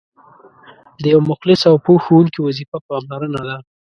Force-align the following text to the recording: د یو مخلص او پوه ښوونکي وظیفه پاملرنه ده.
د 1.01 1.03
یو 1.13 1.21
مخلص 1.29 1.61
او 1.69 1.75
پوه 1.85 1.99
ښوونکي 2.05 2.39
وظیفه 2.41 2.77
پاملرنه 2.87 3.41
ده. 3.47 3.57